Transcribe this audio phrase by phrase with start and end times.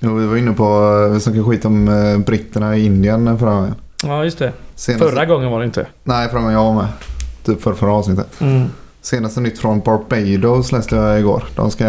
[0.00, 0.64] Jo, vi var inne på,
[1.06, 3.74] eh, vi snackade skit om eh, britterna i Indien förra gången.
[4.02, 4.52] Ja, just det.
[4.74, 5.86] Senaste, Förra gången var det inte.
[6.04, 6.86] Nej, förra gången jag var med.
[7.44, 8.40] Typ för förra avsnittet.
[8.40, 8.68] Mm.
[9.02, 11.44] Senaste nytt från Barbados läste jag igår.
[11.54, 11.84] De ska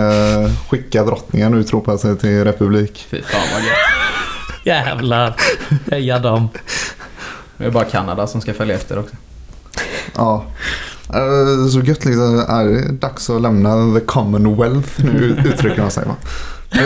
[0.69, 3.07] skicka drottningen och utropa sig till republik.
[3.09, 3.75] Fy fan vad gött.
[4.65, 5.35] Jävlar.
[5.91, 6.49] Heja dem.
[7.57, 9.15] Det är bara Kanada som ska följa efter också.
[10.15, 10.45] Ja.
[11.13, 12.39] Eh, Så gött liksom.
[12.49, 16.15] Är det dags att lämna the commonwealth nu uttrycker de sig va.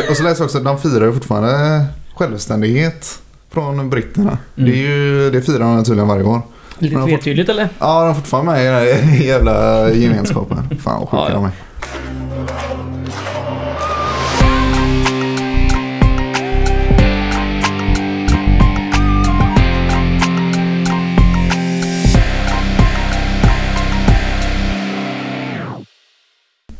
[0.10, 3.20] Och så läser jag också att de firar ju fortfarande självständighet
[3.52, 4.38] från britterna.
[4.58, 4.72] Mm.
[4.72, 6.42] Det, är ju, det firar de tydligen varje år.
[6.80, 7.70] Lite tvetydigt eller?
[7.80, 8.74] Ja, de är fortfarande med i den
[9.10, 10.80] här jävla gemenskapen.
[10.84, 11.36] Fan vad sjuka Ja, ja.
[11.36, 11.52] de är.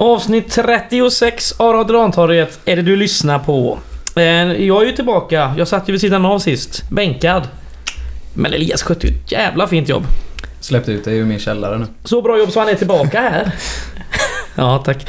[0.04, 3.80] Avsnitt 36 av Radioantorget är det du lyssnar på.
[4.16, 4.24] Eh,
[4.64, 5.54] Jag är ju tillbaka.
[5.58, 6.90] Jag satt ju vid sidan av sist.
[6.90, 7.48] Bänkad.
[8.34, 10.04] Men Elias skötte ju ett jävla fint jobb.
[10.60, 11.86] Släppte ut dig ur min källare nu.
[12.04, 13.52] Så bra jobb så han är tillbaka här.
[14.56, 15.08] ja, tack.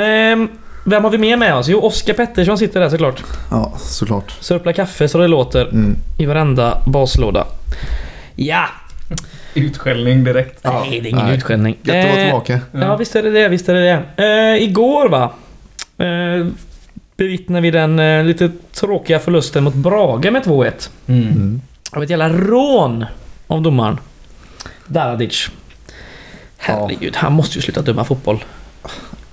[0.00, 0.48] Ehm,
[0.84, 1.68] vem har vi mer med oss?
[1.68, 3.22] Jo, Oskar Pettersson sitter där såklart.
[3.50, 4.32] Ja, såklart.
[4.40, 5.96] Sörplar kaffe så det låter Mm.
[6.18, 7.46] i varenda baslåda.
[8.36, 8.64] Ja!
[9.54, 10.60] Utskällning direkt.
[10.62, 11.36] Ja, nej, det är ingen nej.
[11.36, 11.76] utskällning.
[11.82, 12.60] Gött att vara Eh, tillbaka.
[12.72, 13.48] Ja, visst är det det.
[13.48, 14.24] Visst är det det.
[14.56, 15.32] Eh, igår va.
[15.98, 16.46] Eh,
[17.16, 20.90] bevittnade vi den eh, lite tråkiga förlusten mot Brage med 2-1.
[21.06, 21.22] Mm.
[21.28, 21.60] Mm.
[21.92, 23.04] Av ett jävla rån
[23.46, 23.98] av domaren.
[24.86, 25.48] Daradic.
[26.56, 28.44] Herregud, han måste ju sluta döma fotboll.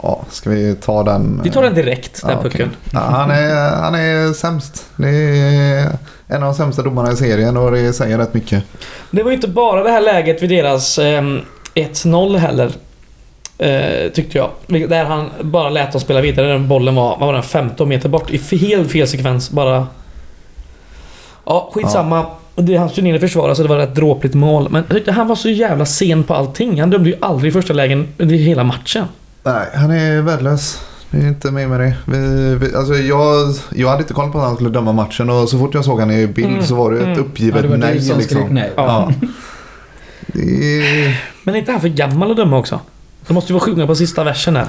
[0.03, 1.41] Ja, ska vi ta den?
[1.43, 2.69] Vi tar den direkt, den Ja, pucken.
[2.93, 4.85] Ja, han, är, han är sämst.
[4.95, 5.97] Det är
[6.27, 8.63] en av de sämsta domarna i serien och det säger rätt mycket.
[9.11, 11.41] Det var ju inte bara det här läget vid deras ehm,
[11.75, 12.71] 1-0 heller.
[13.57, 14.49] Eh, tyckte jag.
[14.89, 16.47] Där han bara lät dem spela vidare.
[16.47, 18.29] Den bollen var, vad var den, 15 meter bort.
[18.31, 19.49] I helt fel sekvens.
[19.49, 19.87] Bara...
[21.45, 22.25] Ja, skitsamma.
[22.55, 24.67] Det är hans turné i försvara så det var ett dråpligt mål.
[24.69, 26.79] Men jag tyckte han var så jävla sen på allting.
[26.79, 29.05] Han dömde ju aldrig i första lägen under hela matchen.
[29.43, 30.81] Nej, han är värdelös.
[31.11, 31.95] Det är inte med med det.
[32.05, 35.49] Vi, vi, alltså jag, jag hade inte koll på att han skulle döma matchen och
[35.49, 37.19] så fort jag såg han i bild Mm, så var det ett mm.
[37.19, 38.01] uppgivet Ja, det var nej.
[38.01, 38.37] som liksom.
[38.37, 38.71] skrek nej.
[38.75, 39.11] Ja.
[40.27, 40.41] Det
[40.79, 42.79] är, Men är inte han för gammal att döma också?
[43.27, 44.67] Det måste ju vara sjunga på sista versen här.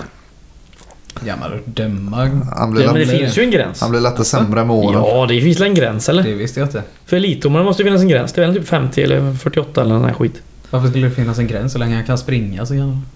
[1.25, 2.17] Gammal att döma.
[2.57, 3.81] han, blir Ja, men det lätt, finns ju en gräns.
[3.81, 5.03] han blir lätt sämre med åren.
[5.05, 6.23] Ja, det finns väl en gräns eller?
[6.23, 6.83] Det visste jag inte.
[7.07, 8.33] För elitdomare måste det finnas en gräns.
[8.33, 10.43] Det är väl typ 50 eller 48 eller nån här skit.
[10.71, 13.07] Varför skulle det finnas en gräns så länge han kan springa så kan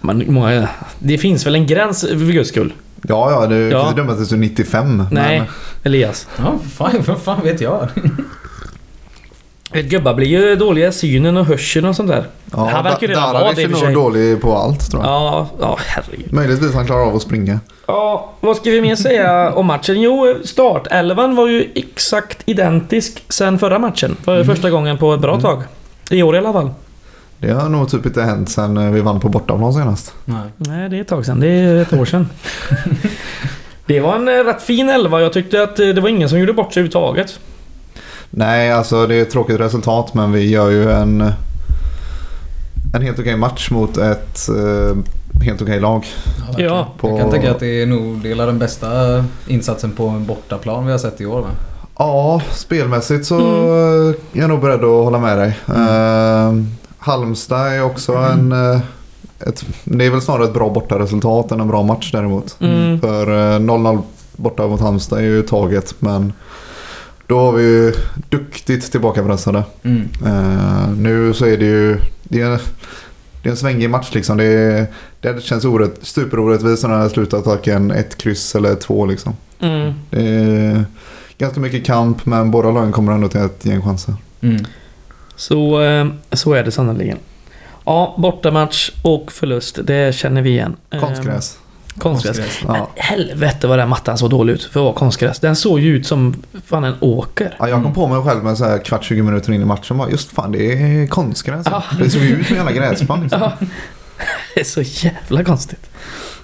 [0.00, 2.72] Men många, det finns väl en gräns för guds skull?
[3.02, 3.80] Ja, ja, du Ja.
[3.80, 5.02] kan ju döma tills du är 95.
[5.10, 5.46] Nej, Men,
[5.82, 6.26] Elias.
[6.38, 7.88] Ja, fan, vad fan vet jag?
[9.72, 12.24] Vet, gubbar blir ju dåliga i synen och hörseln och sånt där.
[12.52, 13.94] ja, Han verkar ju redan vara det i och för nog sig.
[13.94, 15.12] dålig på allt tror jag.
[15.12, 16.32] Ja, ja herregud.
[16.32, 17.60] Möjligtvis han klarar av att springa.
[17.86, 20.00] Ja, vad ska vi mer säga om matchen?
[20.00, 24.16] Jo, startelvan var ju exakt identisk sen förra matchen.
[24.24, 25.62] För första gången på ett bra tag.
[26.10, 26.70] I år i alla fall.
[27.40, 30.14] Det har nog typ inte hänt sen eh, vi vann på bortaplan senast.
[30.24, 30.48] Nej.
[30.56, 31.40] Nej, det är ett tag sedan.
[31.40, 32.28] Det är ett år sedan.
[33.86, 35.20] det var en eh, rätt fin elva.
[35.20, 37.38] Jag tyckte att eh, det var ingen som gjorde bort sig överhuvudtaget.
[38.30, 41.32] Nej, alltså det är ett tråkigt resultat men vi gör ju en,
[42.94, 44.38] en helt okej match mot ett
[45.44, 46.06] helt okej lag.
[46.46, 46.70] verkligen.
[46.74, 46.88] Ja.
[47.00, 48.88] På- Jag kan tänka att det är nog det är den bästa
[49.46, 51.40] insatsen på en bortaplan vi har sett i år.
[51.40, 51.48] Va?
[51.98, 54.08] Ja, spelmässigt så Mm.
[54.08, 55.58] är jag nog beredd att hålla med dig.
[55.68, 56.52] Eh,
[56.98, 58.52] Halmstad är också en...
[58.52, 58.80] eh,
[59.40, 62.56] ett, det är väl snarare ett bra bortaresultat än en bra match däremot.
[62.60, 63.00] Mm.
[63.00, 64.02] För eh, 0-0
[64.36, 66.32] borta mot Halmstad är ju taget men
[67.26, 67.92] då var vi ju
[68.28, 69.62] duktigt tillbakapressade.
[69.82, 70.08] Mm.
[70.26, 72.00] Eh, nu så är det ju...
[72.22, 72.60] Det är,
[73.42, 74.36] det är en svängig match liksom.
[74.36, 74.86] Det, är,
[75.20, 79.36] det känns orätt, superorättvist när den här slutattacken ett kryss eller två liksom.
[79.60, 79.92] Mm.
[80.10, 80.84] Det är
[81.38, 84.14] ganska mycket kamp men båda lagen kommer ändå till ett gäng chanser.
[84.40, 84.64] Mm.
[85.38, 87.18] Så, eh, så är det sannerligen.
[87.84, 89.78] Ja, bortamatch och förlust.
[89.84, 90.76] Det känner vi igen.
[90.90, 91.58] Eh, Konstgräs.
[91.98, 92.36] Konstgräs.
[92.36, 92.64] Konstgräs.
[92.66, 92.88] Men Ja.
[92.96, 95.40] helvete vad den mattan såg dålig ut för att vara konstgräs.
[95.40, 96.34] Den såg ju ut som
[96.66, 97.56] fan en åker.
[97.58, 99.98] Ja, jag kom på mig själv med så här kvart 20 minuter in i matchen.
[99.98, 101.66] Bara, just fan, det är konstgräs.
[101.70, 101.82] Ja.
[101.98, 103.20] Det såg ju ut som en jävla gräsplan.
[103.22, 103.40] Liksom.
[103.40, 103.52] Ja.
[104.54, 105.90] Det är så jävla konstigt.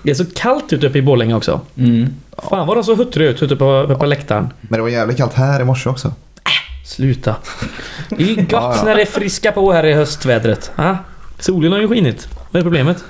[0.03, 1.61] Det är så kallt ute uppe i Borlänge också.
[1.77, 2.15] Mm.
[2.51, 4.53] Fan vad de så huttriga ut ute på, på läktaren.
[4.61, 6.13] Men det var jävligt kallt här i morse också.
[6.85, 7.37] Sluta.
[8.09, 8.85] Det är ju gott Ja, ja.
[8.85, 10.71] när det friskar på här i höstvädret.
[10.77, 10.97] Ha?
[11.39, 12.29] Solen har ju skinit.
[12.51, 13.05] Vad är problemet?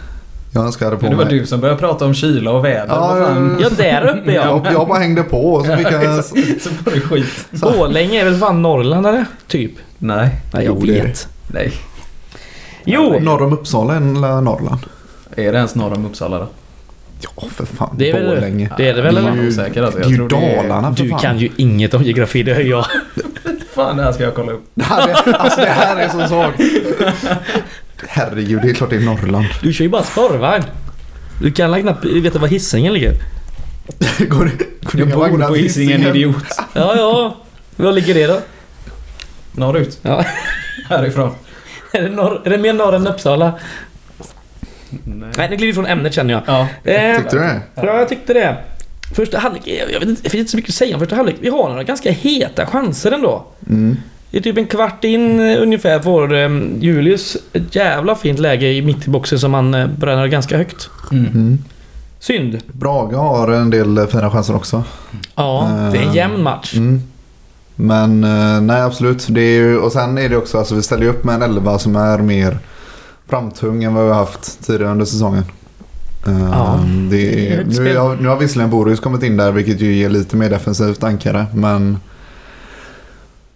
[0.53, 1.38] Jag hade på Men det var mig.
[1.38, 2.87] du som började prata om kyla och väder.
[2.94, 3.59] Ja, Vad fan?
[3.61, 4.62] Ja, där uppe ja.
[4.65, 6.25] Jag, jag bara hängde på och så fick jag...
[6.61, 7.47] så får du skit.
[7.50, 9.25] Borlänge är väl fan Norrland eller?
[9.47, 9.73] Typ.
[9.99, 10.29] Nej.
[10.53, 11.29] Nej, jag Jo, det är vet.
[11.47, 11.73] Nej.
[12.85, 13.19] Jo!
[13.20, 14.81] Norr om Uppsala eller Norrland?
[15.37, 16.49] Är det ens norr om Uppsala då?
[17.20, 17.94] Ja, för fan.
[17.99, 18.70] Det är väl- Borlänge.
[18.77, 19.43] Det är det väl Det är eller?
[19.43, 19.99] ju, Osäker, alltså.
[19.99, 21.19] det Jag är ju det är- Dalarna för Du fan.
[21.19, 22.85] kan ju inget om geografi, det hör jag.
[23.75, 24.65] Fan, det här ska jag kolla upp.
[24.75, 26.61] Det här är, alltså det här är så svagt.
[28.09, 29.47] Herregud, det är klart det är Norrland.
[29.62, 30.65] Du kör ju bara spårvagn.
[31.41, 33.15] Du kan knappt veta var Hisingen ligger?
[34.19, 34.50] Går,
[34.81, 36.37] går Jag bor på Hisingen, idiot.
[36.73, 37.37] Ja, ja.
[37.76, 38.41] Var ligger det då?
[39.53, 39.99] Norrut.
[40.03, 40.25] Ja.
[40.88, 41.35] Härifrån.
[41.93, 43.53] Är det, norr, är det mer norr än Uppsala?
[45.05, 45.29] Nej.
[45.37, 46.43] Nej, det glider från ämnet känner jag.
[46.47, 46.69] Ja.
[46.93, 47.61] Eh, Tyckte du det?
[47.75, 48.56] Ja, jag tyckte det.
[49.12, 49.62] Första halvlek,
[49.93, 51.37] jag vet inte, det finns inte så mycket att säga om första halvlek.
[51.41, 53.45] Vi har några ganska heta chanser ändå.
[53.69, 53.97] Mm.
[54.31, 56.49] I typ en kvart in eh, ungefär får eh,
[56.79, 60.91] Julius ett jävla fint läge i mitt i boxen som han eh, bränner ganska högt.
[61.12, 61.27] Mm.
[61.27, 61.59] Mm.
[62.19, 62.59] Synd.
[62.67, 64.85] Braga har en del fina chanser också.
[65.35, 66.75] Ja, det är en jämn match.
[66.75, 67.03] Mm.
[67.75, 68.21] Men
[68.67, 69.27] nej absolut.
[69.29, 71.43] Det är ju, och sen är det också, alltså vi ställer ju upp med en
[71.43, 72.59] elva som är mer
[73.29, 75.45] framtung än vad vi har haft tidigare under säsongen.
[76.25, 76.81] Ja.
[77.11, 80.09] det Det är nu, har, nu har visserligen Boris kommit in där vilket ju ger
[80.09, 81.47] lite mer defensivt ankare.
[81.55, 81.99] Men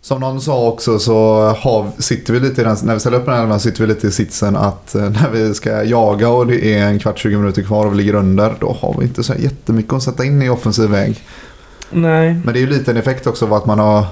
[0.00, 3.24] som någon sa också så har, sitter vi lite i den, när vi ställer upp
[3.24, 6.46] den här elvan sitter vi lite i sitsen att eh, när vi ska jaga och
[6.46, 9.22] det är en kvart, 20 minuter kvar och vi ligger under då har vi inte
[9.22, 11.24] så jättemycket att sätta in i offensiv väg.
[11.90, 12.34] Nej.
[12.44, 14.04] Men det är ju lite en effekt också av att man har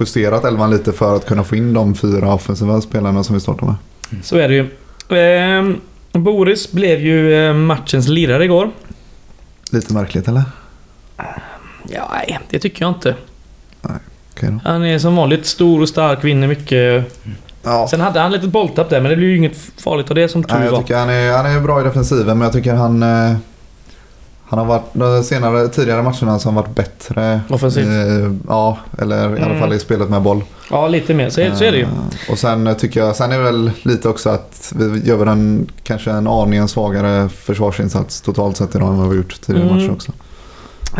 [0.00, 3.66] justerat elvan lite för att kunna få in de fyra offensiva spelarna som vi startar
[3.66, 3.74] med.
[4.22, 4.62] Så är det ju.
[5.18, 5.76] Eh,
[6.12, 8.70] Boris blev ju eh, matchens lirare igår.
[9.70, 10.42] Lite märkligt eller?
[11.88, 13.14] Ja, nej, det tycker jag inte.
[13.82, 14.58] Okej då.
[14.64, 17.18] Han är som vanligt stor och stark, vinner mycket.
[17.62, 17.88] Ja.
[17.90, 20.44] Sen hade han lite bolltapp där, men det blir ju inget farligt av det som
[20.44, 20.78] tur Nej, jag var.
[20.78, 23.04] tycker han är, han är bra i defensiven men jag tycker han...
[24.50, 27.40] Han har varit de senare, tidigare matcherna som varit bättre.
[27.48, 27.86] Offensivt.
[27.86, 29.60] Eh, ja, eller i alla Mm.
[29.60, 30.42] fall i spelet med boll.
[30.70, 31.28] Ja, lite mer.
[31.30, 31.82] Så, så är det ju.
[31.82, 35.28] Eh, och sen tycker jag, sen är det väl lite också att vi gör väl
[35.28, 39.76] en kanske en aningen svagare försvarsinsats totalt sett idag än vad vi gjort tidigare Mm.
[39.82, 40.12] matcher också.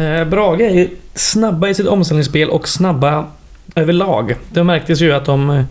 [0.02, 3.24] Eh, Brage är snabba i sitt omställningsspel och snabba
[3.74, 4.34] överlag.
[4.50, 5.62] Det märktes ju att de eh,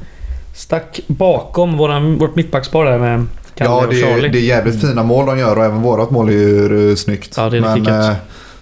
[0.56, 3.26] stack bakom våran, vårt mittbackspar där med
[3.58, 4.26] Kalle Ja, och det Charlie.
[4.28, 6.96] är, det är jävligt fina mål de gör och även vårat mål är ju eh,
[6.96, 7.34] snyggt.
[7.38, 8.12] Ja, det är men eh,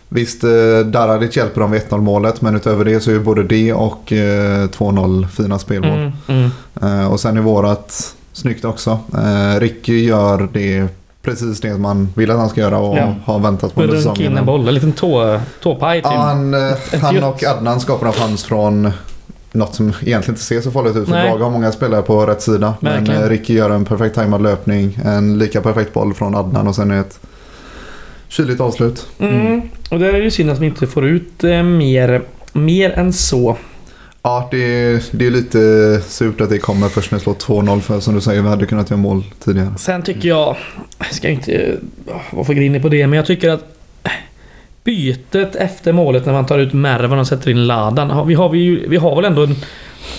[0.09, 0.49] visst, eh,
[0.85, 4.11] Daradic hjälper dem vid 1-0 målet men utöver det så är ju både det och
[4.13, 5.89] eh, 2-0 fina spelmål.
[5.99, 6.99] Mm, mm.
[7.01, 8.99] Eh, och sen är vårat snyggt också.
[9.13, 10.87] Eh, Ricky gör det
[11.21, 13.15] precis det man vill att han ska göra och Ja.
[13.25, 14.45] har väntat på under Runk in en säsongen.
[14.45, 16.05] boll, en liten tå, tåpaj typ.
[16.11, 18.91] Ja, han, eh, han och Adnan skapar en chans från
[19.55, 21.05] något som egentligen inte ser så farligt ut.
[21.05, 21.11] För.
[21.11, 22.73] Braga har många spelare på rätt sida.
[22.79, 23.23] Men Verkligen.
[23.23, 24.99] eh, Ricky gör en perfekt tajmad löpning.
[25.05, 27.19] En lika perfekt boll från Adnan och sen ett
[28.27, 29.07] kyligt avslut.
[29.19, 29.61] Mm.
[29.91, 32.21] Och där är det ju synd att vi inte får ut eh, mer,
[32.53, 33.57] mer än så.
[34.21, 37.79] Ja, det är, det är lite surt att det kommer först när det slår 2-0
[37.79, 39.73] för som du säger, vi hade kunnat göra mål tidigare.
[39.77, 40.55] Sen tycker jag,
[40.97, 41.73] jag ska inte eh,
[42.31, 43.74] vara för grinig på det, men jag tycker att
[44.85, 48.27] bytet efter målet när man tar ut Mervan och sätter in Ladan.
[48.27, 49.55] Vi har, vi, vi har väl ändå en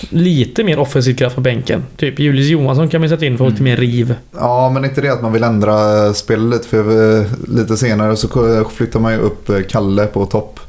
[0.09, 1.83] lite mer offensiv kraft på bänken.
[1.97, 4.15] Typ Julius Johansson kan vi sätta in för lite mer riv.
[4.39, 6.67] Ja, men inte det att man vill ändra spelet lite.
[6.67, 8.27] För eh, lite senare så
[8.75, 10.59] flyttar man ju upp eh, Kalle på topp.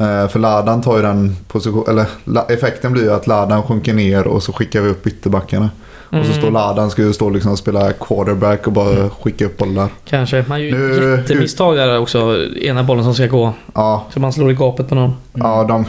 [0.00, 2.06] Eh, För Ladan tar ju den position, eller
[2.52, 5.70] effekten blir ju att Ladan sjunker ner och så skickar vi upp ytterbackarna.
[6.10, 6.32] Och så Mm.
[6.32, 9.88] står Ladan, ska ju stå liksom och spela quarterback och bara skicka upp bollar.
[10.04, 10.44] Kanske.
[10.48, 12.36] Man gör ju jättemisstag där också.
[12.62, 13.52] Ena bollen som ska gå.
[13.74, 15.12] Ja, Så man slår i gapet på någon.
[15.32, 15.84] ja de...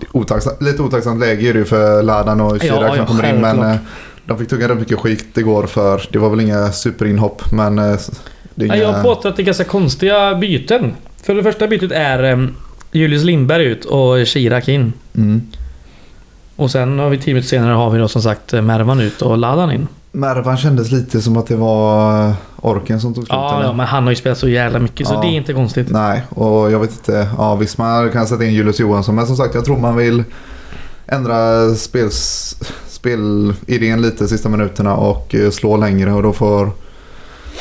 [0.00, 2.96] det är Otacksamt, lite otacksamt läge är det ju för Ladan och Chirac Ja, ja,
[2.96, 3.40] som kommer in.
[3.40, 3.74] Men självklart.
[3.74, 3.80] eh,
[4.26, 7.42] de fick tugga rätt mycket skit igår för det var väl inga superinhopp.
[7.52, 7.96] Men eh,
[8.54, 8.82] det är Ja, inga...
[8.84, 10.92] Jag påstår att det är ganska konstiga byten.
[11.22, 12.46] För det första bytet är eh,
[12.92, 14.92] Julius Lindberg ut och Chirac in.
[15.16, 15.42] Mm.
[16.56, 19.22] Och sen har vi tio minuter senare har vi då som sagt eh, Mervan ut
[19.22, 19.88] och Ladan in.
[20.12, 23.32] Mervan kändes lite som att det var orken som tog slut.
[23.32, 25.20] Ja, ja, men han har ju spelat så jävla mycket så Ja.
[25.20, 25.90] det är inte konstigt.
[25.90, 27.28] Nej, och jag vet inte.
[27.38, 29.14] Ja, visst man kan sätta in Julius Johansson.
[29.14, 30.24] Men som sagt, jag tror man vill
[31.06, 32.56] ändra spels,
[32.88, 36.12] spelidén lite sista minuterna och eh, slå längre.
[36.12, 36.70] Och då får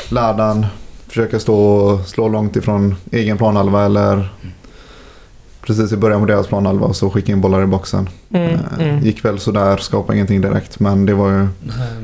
[0.10, 0.66] Ladan
[1.08, 4.30] försöka stå och slå långt ifrån egen planhalva eller
[5.68, 8.10] precis i början på deras planhalva och så skicka in bollar i boxen.
[8.34, 9.00] Mm, Eh, mm.
[9.06, 10.80] Gick väl sådär, skapade ingenting direkt.
[10.80, 11.48] Men det var ju Nej,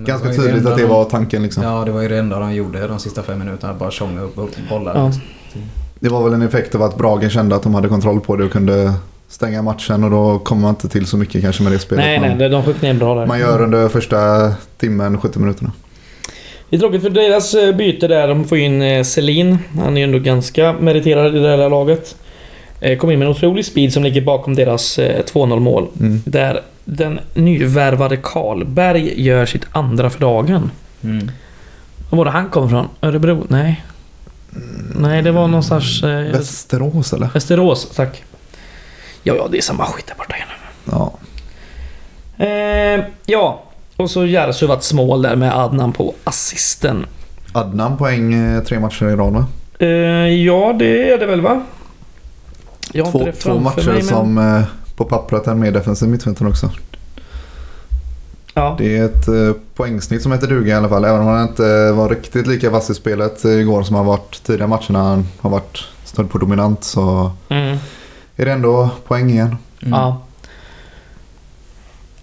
[0.05, 1.63] ganska var ju tydligt att det de- var tanken liksom.
[1.63, 3.73] Ja, det var ju det enda de gjorde de sista fem minuterna.
[3.73, 4.95] Bara tjonga upp, upp bollar.
[4.95, 5.05] Ja.
[5.05, 5.21] liksom.
[5.99, 8.43] Det var väl en effekt av att Bragen kände att de hade kontroll på det
[8.43, 8.93] och kunde
[9.27, 12.19] stänga matchen och då kommer man inte till så mycket kanske med det spelet Nej,
[12.19, 13.25] man, nej, de- de sköt ner bra där.
[13.25, 15.71] man gör under första timmen, 70 minuterna.
[16.69, 18.27] Det är tråkigt för deras eh, byte där.
[18.27, 19.57] De får in eh, Selin.
[19.79, 22.15] Han är ju ändå ganska meriterad i det här laget.
[22.81, 25.87] Eh, Kom in med en otrolig speed som ligger bakom deras eh, 2-0 mål.
[25.99, 26.21] Mm.
[26.25, 30.71] Där den nyvärvade Karlberg gör sitt andra för dagen.
[31.03, 31.31] Mm.
[32.09, 32.87] Och var det han kom från?
[33.01, 33.45] Örebro?
[33.47, 33.83] Nej.
[34.95, 36.03] Nej, det var någonstans...
[36.03, 37.29] Eh, Västerås eller?
[37.33, 38.23] Västerås, tack.
[39.23, 40.47] Ja, ja, det är samma skit där borta igen.
[40.91, 41.13] Ja.
[42.45, 43.63] Eh, ja,
[43.95, 44.25] och så
[44.73, 47.05] ett smål där med Adnan på assisten.
[47.53, 49.45] Adnan poäng eh, tre matcher i rad va?
[49.79, 49.87] Eh,
[50.43, 51.65] ja, det är det väl va?
[52.93, 54.61] Två, två matcher mig, men- som eh,
[54.95, 56.71] på pappret är mer defensiv mittfältare också.
[58.53, 58.75] Ja.
[58.77, 61.05] Det är ett eh, poängsnitt som heter duga i alla fall.
[61.05, 64.43] Även om han inte var riktigt lika vass i spelet eh, igår som han varit
[64.43, 65.03] tidigare matcherna.
[65.09, 67.77] Han har varit stödd på dominant så Mm.
[68.35, 69.55] är det ändå poäng igen.
[69.81, 69.99] Mm.
[69.99, 70.21] Ja.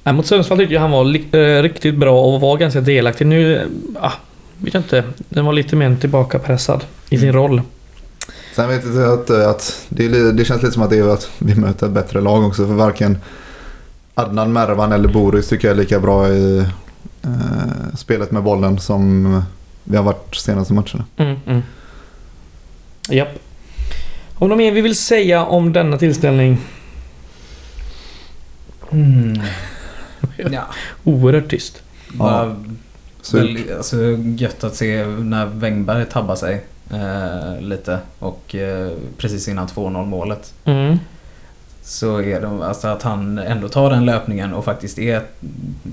[0.02, 3.26] Nej, mot Sundsvall tyckte jag han var li- eh, riktigt bra och var ganska delaktig.
[3.26, 3.62] Nu, eh,
[4.00, 4.12] ah,
[4.58, 5.04] vet jag inte.
[5.18, 7.62] Den var lite mer tillbakapressad i sin roll.
[8.56, 11.54] Sen vet jag att, att det, det känns lite som att det är att vi
[11.54, 12.66] möter ett bättre lag också.
[12.66, 13.18] För varken
[14.14, 16.58] Adnan, Mervan eller Boris tycker jag är lika bra i
[17.22, 19.42] eh, spelet med bollen som
[19.84, 21.04] vi har varit senaste matcherna.
[21.16, 21.62] Mm, mm.
[23.08, 23.28] Japp.
[24.34, 26.58] Om något mer vi vill säga om denna tillställning?
[28.90, 29.40] Mm.
[30.52, 30.66] Ja,
[31.04, 31.82] Oerhört tyst.
[32.08, 32.56] bara
[33.22, 33.96] Så, väl, alltså,
[34.36, 40.52] gött att se när Wängberg tabbar sig eh, lite och eh, precis innan 2-0 målet.
[40.64, 40.98] Mm.
[41.82, 45.20] Så är det alltså att han ändå tar den löpningen och faktiskt är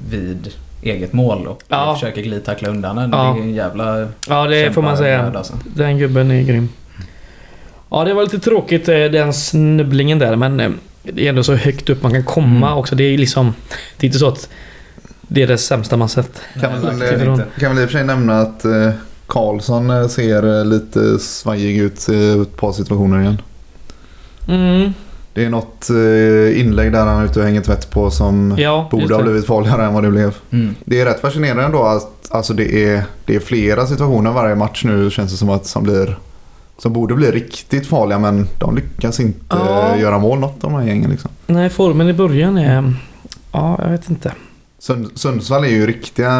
[0.10, 0.50] vid
[0.82, 1.94] eget mål och Ja.
[1.96, 3.10] försöker glidtackla undan den.
[3.14, 3.18] Ja.
[3.34, 5.32] Det är en jävla Ja, det får man säga.
[5.36, 5.54] Alltså.
[5.76, 6.70] Den gubben är grym.
[7.90, 10.70] Ja, det var lite tråkigt eh, den snubblingen där, men eh,
[11.04, 12.78] det är ändå så högt upp man kan komma Mm.
[12.80, 12.96] också.
[12.96, 13.54] Det är liksom...
[13.98, 14.50] Det är inte så att
[15.22, 16.42] det är det sämsta man sett.
[16.56, 16.62] Väl-
[17.60, 18.90] kan väl i och för sig nämna att eh,
[19.34, 23.42] Karlsson eh, ser eh, lite svajig ut i ett par situationer igen.
[24.48, 24.94] Mm,
[25.34, 28.88] Det är något eh, inlägg där han är ute och hänger tvätt på som ja,
[28.92, 30.36] borde ha blivit farligare än vad det blev.
[30.52, 30.76] Mm.
[30.86, 34.84] Det är rätt fascinerande ändå att alltså det, är, det är flera situationer varje match
[34.86, 36.18] nu känns det som att som blir
[36.78, 39.94] som borde bli riktigt farliga men de lyckas inte Ja.
[39.96, 41.32] eh, göra mål något av de här gängen liksom.
[41.48, 42.94] Nej, formen i början är...
[43.52, 44.32] Ja, jag vet inte.
[44.80, 46.32] Sund, Sundsvall är ju riktiga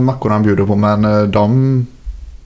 [0.00, 1.86] mackor han bjuder på men eh, de,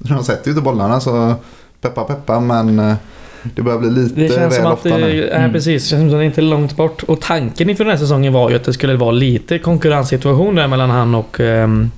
[0.08, 1.34] de sätter ju inte bollarna så
[1.80, 2.94] peppa peppa men eh,
[3.42, 5.28] det börjar bli lite Det känns väl som att ofta det nu.
[5.28, 5.52] är Mm.
[5.52, 5.82] precis.
[5.84, 7.02] Det känns som att det inte är långt bort.
[7.02, 10.68] Och tanken inför den här säsongen var ju att det skulle vara lite konkurrenssituation där
[10.68, 11.40] mellan han och...
[11.40, 11.90] Um,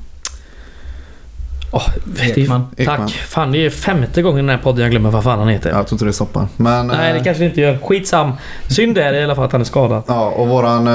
[2.20, 2.66] Ekman.
[2.76, 2.96] Ekman.
[2.98, 3.10] Tack.
[3.10, 5.70] Fan, det är femte gången i den här podden jag glömmer vad fan han heter.
[5.70, 6.46] Jag tror inte det stoppar.
[6.56, 7.78] Men, Nej, det eh, kanske det inte gör.
[7.78, 8.32] Skitsam.
[8.68, 10.02] Synd är det i alla fall att han är skadad.
[10.06, 10.86] Ja, och våran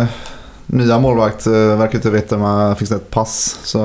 [0.00, 0.06] eh,
[0.66, 3.58] nya målvakt eh, verkar inte veta om han fick ett pass.
[3.62, 3.78] Så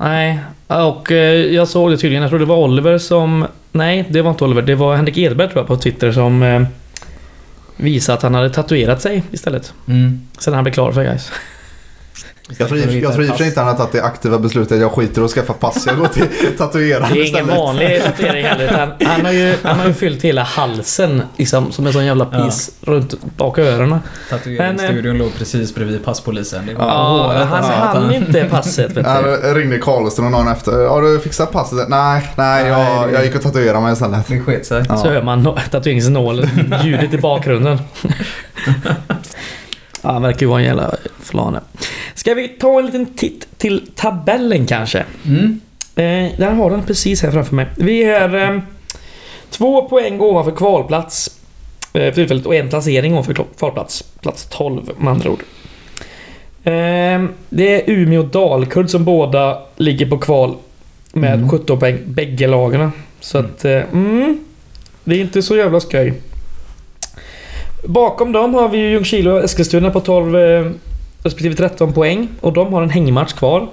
[0.00, 2.22] Nej, och eh, jag såg det tydligen.
[2.22, 3.46] Jag tror det var Oliver som...
[3.72, 4.62] Nej, det var inte Oliver.
[4.62, 6.62] Det var Henrik Edberg tror jag på Twitter som eh,
[7.76, 9.74] visade att han hade tatuerat sig istället.
[9.88, 10.20] Mm.
[10.38, 11.32] Sen han blev klar för guys.
[12.58, 14.38] Jag tror, i- jag tror i och för sig inte han har tagit det aktiva
[14.38, 14.80] beslutet.
[14.80, 15.86] Jag skiter och skaffa pass.
[15.86, 16.26] Jag går till
[16.58, 17.56] tatueraren Det är ingen istället.
[17.58, 18.64] vanlig tatuering heller.
[18.64, 22.24] Utan han, har ju, han har ju fyllt hela halsen liksom, som en sån jävla
[22.24, 23.98] pis runt bak öronen.
[24.30, 26.66] Tatueringsstudion låg precis bredvid passpolisen.
[26.66, 29.48] Det var Ja, håret han att hann inte passet vet Ja, du.
[29.48, 30.86] Jag ringde Karlström någon efter.
[30.88, 31.88] Har du fixat passet?
[31.88, 34.26] Nej, nej, jag, jag gick och tatuerade mig istället.
[34.28, 34.84] Det sket sig.
[34.88, 34.96] Ja.
[34.96, 36.48] Så hör man tatueringsnålen,
[36.84, 37.78] ljudet i bakgrunden.
[40.02, 41.60] Ja, han verkar ju vara en jävla flane.
[42.14, 45.04] Ska vi ta en liten titt till tabellen kanske?
[45.26, 45.60] Mm.
[45.96, 47.66] Eh, där har den precis här framför mig.
[47.76, 48.60] Vi är eh,
[49.50, 51.30] två poäng ovanför kvalplats
[51.92, 54.02] eh, för tillfället och en placering ovanför kval- kvalplats.
[54.22, 55.42] Plats 12 med andra ord.
[56.64, 60.54] Eh, det är Umeå och Dalkurd som båda ligger på kval
[61.12, 61.48] med Mm.
[61.50, 62.92] 17 poäng, bägge lagarna.
[63.20, 63.50] Så Mm.
[63.50, 64.44] att, eh, mm,
[65.04, 66.14] det är inte så jävla skoj.
[67.84, 70.66] Bakom dem har vi ju Ljungskile och Eskilstuna på 12 eh,
[71.22, 72.28] respektive 13 poäng.
[72.40, 73.66] Och de har en hängmatch kvar.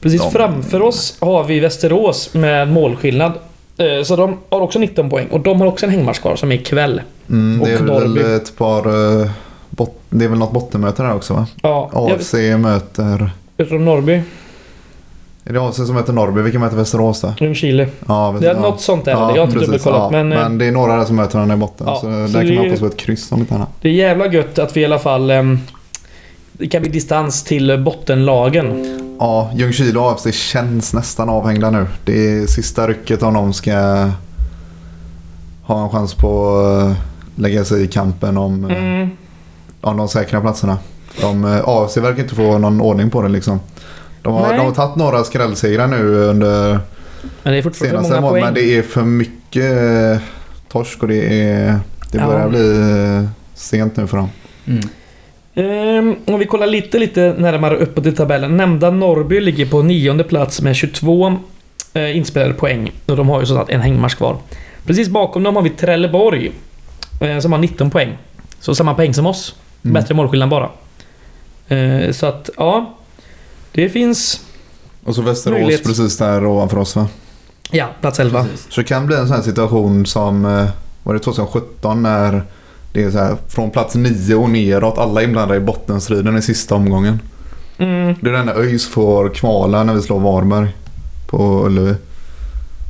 [0.00, 3.32] Precis De- framför oss har vi Västerås med målskillnad.
[3.76, 6.50] Eh, Så de har också 19 poäng och de har också en hängmatch kvar som
[6.52, 7.00] är ikväll.
[7.30, 8.34] Mm, det är Och väl Norrby.
[8.36, 9.20] ett par...
[9.22, 9.30] eh,
[9.70, 11.46] Bot, det är väl något bottenmöte där också va?
[11.62, 13.30] Ja, jag AFC möter...
[13.56, 14.22] vet från Norrby,
[15.46, 16.40] Är det AFC som möter Norrby?
[16.42, 17.34] Vilka möter Västerås då?
[17.40, 17.88] Ljungskile.
[18.08, 19.10] Ja, Det är något sånt där.
[19.12, 20.10] jag har inte dubbelkollat ja.
[20.10, 21.86] men, eh, men det är några där som möter varandra i botten.
[21.86, 23.68] Ja, så så där det kan man är- hoppas på ett kryss om inte annat.
[23.80, 25.30] det är jävla gött att vi i alla fall...
[25.30, 25.58] ehm,
[26.52, 29.00] Det kan bli distans till bottenlagen.
[29.20, 31.86] Ja, Ljungskile och AFC känns nästan avhängda nu.
[32.04, 33.72] Det är sista rycket om de ska
[35.62, 36.92] ha en chans på att eh,
[37.36, 39.10] lägga sig i kampen om, eh, Mm.
[39.80, 40.78] om de säkra platserna.
[41.20, 43.60] De, AFC verkar inte få någon ordning på det liksom.
[44.24, 44.56] De har, Nej.
[44.56, 46.80] de har tagit några skrällsegrar nu under
[47.42, 48.32] Men det är fortfarande senaste många månaden.
[48.32, 48.44] poäng.
[48.44, 49.72] Men det är för mycket
[50.16, 50.22] eh,
[50.68, 51.78] torsk och det, är,
[52.12, 52.26] det Ja.
[52.26, 52.70] börjar bli
[53.24, 54.28] eh, sent nu för dem.
[54.66, 54.88] Mm.
[55.54, 58.56] Ehm, om vi kollar lite, lite närmare uppåt i tabellen.
[58.56, 61.36] Nämnda Norrby ligger på nionde plats med 22
[61.94, 62.92] eh, inspelade poäng.
[63.06, 64.36] Och de har ju sådant en hängmatch kvar.
[64.86, 66.52] Precis bakom dem har vi Trelleborg.
[67.20, 68.18] Eh, som har 19 poäng.
[68.60, 69.54] Så samma poäng som oss.
[69.84, 69.94] Mm.
[69.94, 70.68] Bättre målskillnad bara.
[71.68, 72.94] Eh, så att, ja.
[73.74, 74.40] Det finns...
[75.04, 75.84] Och så Västerås Möjligt.
[75.84, 77.08] precis där ovanför oss va?
[77.70, 78.42] Ja, plats 11.
[78.44, 78.66] Precis.
[78.68, 80.68] Så det kan bli en sån här situation som eh,
[81.02, 82.42] var det 2017 när
[82.92, 84.98] det är så här från plats 9 och neråt.
[84.98, 87.20] Alla är inblandade i bottenstriden i sista omgången.
[87.78, 88.14] Mm.
[88.20, 90.68] Det är den där ÖIS får kvala när vi slår Varberg
[91.26, 91.94] på Ullevi.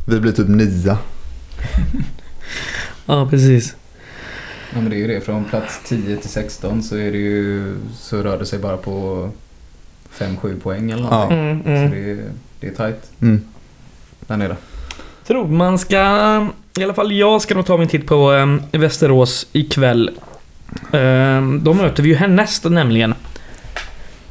[0.09, 0.99] Vi blir typ nia.
[3.07, 3.77] Ja, precis.
[4.73, 5.21] Ja men det är ju det.
[5.21, 7.75] Från plats 10 till 16 så är det ju...
[7.99, 9.29] Så rör det sig bara på
[10.19, 11.39] 5-7 poäng eller någonting.
[11.39, 11.91] Mm, Så mm.
[11.91, 12.19] det är,
[12.61, 13.41] det är tajt Mm.
[14.27, 14.57] där nere.
[15.27, 15.97] Tror man ska...
[16.79, 20.11] I alla fall jag ska nog ta min titt på um, Västerås ikväll.
[20.93, 23.15] Um, då möter vi ju härnäst nämligen.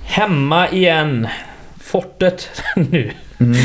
[0.04, 1.28] Hemma igen.
[1.84, 3.12] Fortet nu.
[3.40, 3.58] Mm.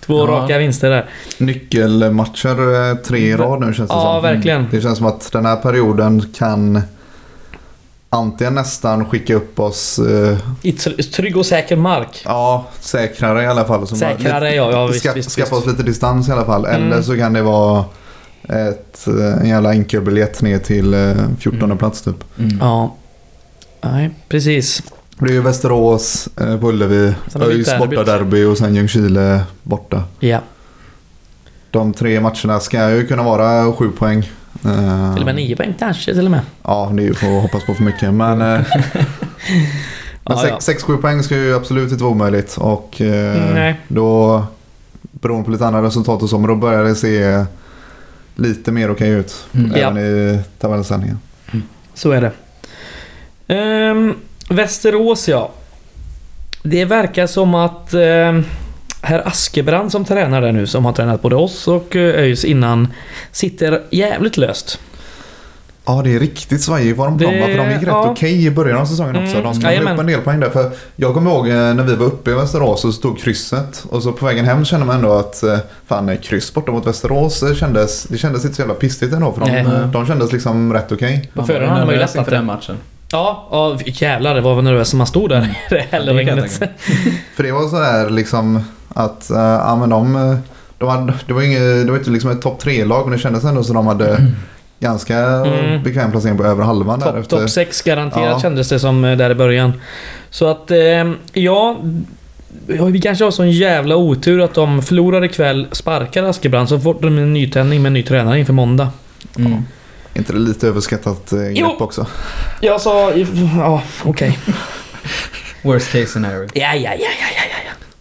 [0.00, 0.26] Två Ja.
[0.26, 1.06] raka vinster där.
[1.38, 4.22] Nyckelmatcher eh, tre i rad nu känns det Ja, som.
[4.22, 4.66] verkligen.
[4.70, 6.82] Det känns som att den här perioden kan
[8.10, 12.22] antingen nästan skicka upp oss, eh, I tr- trygg och säker mark.
[12.24, 13.86] ja säkrare i alla fall.
[13.86, 14.70] Så Säkrare, ja.
[14.72, 15.66] ja visst, ska, visst, skaffa visst.
[15.66, 16.64] oss lite distans i alla fall.
[16.66, 16.82] Mm.
[16.92, 17.84] Eller så kan det vara
[18.48, 21.78] ett, eh, en jävla enkelbiljett ner till eh, 14 Mm.
[21.78, 22.24] plats typ.
[22.38, 22.58] Mm.
[22.60, 22.94] Ja.
[23.80, 24.82] Nej, precis.
[25.18, 30.02] Det är ju Västerås eh, Ullevi, ÖIS borta derby och sen Ljungskile borta.
[30.20, 30.40] Ja.
[31.70, 34.30] De tre matcherna ska ju kunna vara sju poäng.
[34.64, 36.40] Eh, Till och med nio poäng kanske till och med.
[36.62, 38.14] Ja, det är ju för att hoppas på för mycket.
[38.14, 38.46] Men, eh,
[40.24, 40.58] men Ja, ja.
[40.60, 42.56] 6-7 poäng ska ju absolut inte vara omöjligt.
[42.56, 43.80] Och eh, Nej.
[43.88, 44.42] då,
[45.02, 47.44] beroende på lite andra resultat och så, men då börjar det se
[48.34, 49.44] lite mer okej ut.
[49.52, 49.72] Mm.
[49.76, 49.78] Ja.
[49.90, 51.18] Även i tabellställningen.
[51.94, 52.32] Så är det.
[53.54, 54.14] Ehm,
[54.50, 55.50] Västerås ja.
[56.62, 58.44] Det verkar som att ehm,
[59.02, 62.88] herr Askebrand som tränar där nu, som har tränat både oss och eh, ÖIS innan,
[63.32, 64.80] sitter jävligt löst.
[65.86, 67.40] Ja, det är riktigt svajig form på Det- dem.
[67.40, 67.46] va?
[67.46, 68.10] För de gick rätt ja.
[68.10, 69.30] okej i början av säsongen också.
[69.36, 69.92] Mm, De ska jajamän.
[69.94, 70.50] upp en del poäng där.
[70.50, 73.84] För jag kommer ihåg eh, när vi var uppe i Västerås och stod krysset.
[73.90, 77.44] Och så på vägen hem kände man ändå att eh, fan, kryss borta mot Västerås
[77.58, 79.32] kändes, det kändes inte så jävla pistigt ändå.
[79.32, 79.64] För de, Nej.
[79.92, 81.30] de kändes liksom rätt okej.
[81.34, 82.30] På förhand var hade man ju lättat det.
[82.30, 82.76] den matchen.
[83.12, 86.36] Ja, ja jävlar det var vad nervös man stod där i det det tänka
[87.36, 90.36] För det var så här liksom att, uh, ja men de, eh,
[90.78, 93.44] de hade, det var inget, det var inte liksom ett topp tre-lag men det kändes
[93.44, 94.18] ändå som de hade
[94.80, 95.82] ganska Mm.
[95.82, 98.40] bekväm placering på över halvan där Topp top 6 garanterat Ja.
[98.40, 99.72] kändes det som eh, där i början.
[100.30, 100.70] Så att,
[101.32, 101.76] ja...
[102.66, 106.96] ja, Vi kanske har sån jävla otur att de förlorar ikväll, sparkar Askebrand, så får
[107.00, 108.88] de en nytändning med en ny tränare inför måndag.
[109.38, 109.62] Mm.
[110.14, 111.76] inte det lite överskattat eh, grepp Jo.
[111.78, 112.06] också?
[112.60, 113.12] Jag sa...
[113.56, 114.38] Ja, okej.
[115.62, 116.48] Worst case scenario.
[116.54, 117.47] Ja, ja, ja, ja, ja, ja, ja.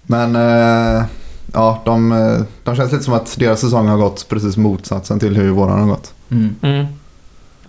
[0.10, 1.06] Men eh,
[1.54, 5.36] ja, de, eh, de känns lite som att deras säsong har gått precis motsatsen till
[5.38, 6.14] hur våran har gått.
[6.32, 6.56] Mm.
[6.62, 6.86] Mm.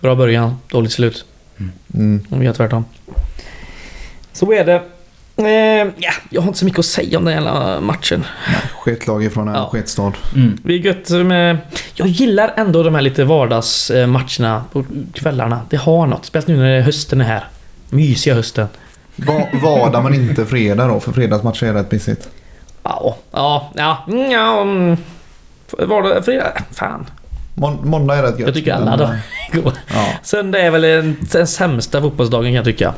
[0.01, 1.25] Bra början, dåligt slut.
[1.93, 2.21] Mm.
[2.29, 2.85] Om vi gör tvärtom.
[4.33, 4.81] Så är det.
[5.37, 8.25] Eh, ja, jag har inte så mycket att säga om den jävla matchen.
[8.79, 9.69] Sketlag ifrån en Ja.
[9.71, 10.13] sketstad.
[10.35, 10.57] Mm.
[10.63, 11.57] Det är gött med...
[11.93, 15.61] Jag gillar ändå de här lite vardagsmatcherna på kvällarna.
[15.69, 16.25] Det har något.
[16.25, 17.47] Speciellt nu när hösten är här.
[17.89, 18.67] Mysiga hösten.
[19.27, 22.29] Va, vardag men inte fredag då, för fredagsmatcher är rätt pissigt.
[22.83, 24.65] Ja, ja, ja, mm, ja.
[25.87, 27.05] Vardag, fredag, fan.
[27.55, 28.47] Mån- måndag är rätt gött.
[28.47, 29.19] Jag tycker alla dagar
[29.51, 29.71] är goda.
[29.93, 30.05] Ja.
[30.23, 32.93] Söndag är väl en, den sämsta fotbollsdagen kan jag tycka.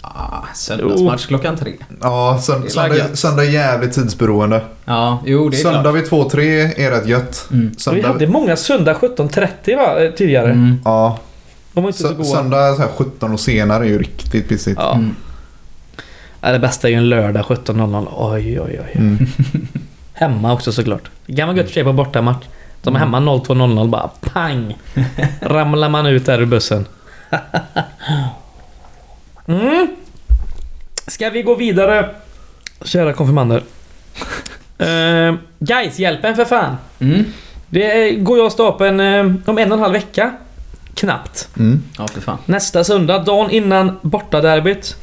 [0.00, 1.72] Ah, söndagsmatch klockan tre.
[2.00, 4.60] Ja, sönd- söndag, söndag är jävligt tidsberoende.
[4.84, 5.94] Ja, jo det är Söndag klart.
[5.94, 6.40] vid 2-3
[6.80, 7.46] är rätt gött.
[7.52, 7.68] Mm.
[7.74, 10.50] Vi Söndag, hade många söndag 17.30 va, tidigare.
[10.50, 10.80] Mm.
[10.84, 11.18] ja,
[11.72, 12.24] De var inte så goda.
[12.24, 14.80] söndag så här 17 och senare är ju riktigt pissigt.
[14.80, 14.94] Ja.
[14.94, 15.16] Mm.
[16.40, 18.06] Ja, det bästa är ju en lördag 17.00.
[18.16, 18.92] Oj, oj, oj.
[18.94, 19.26] Mm.
[20.12, 21.10] Hemma också såklart.
[21.26, 22.46] Det kan vara gött för sig på bortamatch.
[22.82, 24.78] De är hemma 02.00 bara pang!
[25.40, 26.86] Ramlar man ut där ur bussen.
[29.46, 29.96] mm.
[31.06, 32.14] Ska vi gå vidare?
[32.84, 33.62] Kära konfirmander.
[34.82, 36.76] Uh, guys, hjälpen för fan!
[36.98, 37.24] Mm.
[37.68, 40.32] Det går jag av stapeln eh, om en och en halv vecka.
[40.94, 41.48] Knappt.
[41.58, 41.82] Mm.
[41.98, 42.38] Ja, för fan.
[42.46, 44.96] Nästa söndag, dagen innan bortaderbyt.